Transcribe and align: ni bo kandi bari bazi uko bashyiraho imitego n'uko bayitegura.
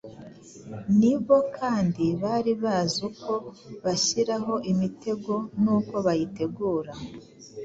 ni 0.99 1.13
bo 1.25 1.37
kandi 1.57 2.05
bari 2.21 2.51
bazi 2.63 2.99
uko 3.09 3.31
bashyiraho 3.83 4.53
imitego 4.71 5.33
n'uko 5.63 5.95
bayitegura. 6.05 6.91